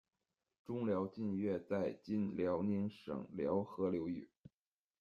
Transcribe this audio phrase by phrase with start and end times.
[0.65, 4.27] 中辽郡越在今辽宁省辽河流域。